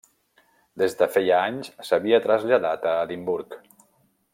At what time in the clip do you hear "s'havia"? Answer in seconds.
1.91-2.23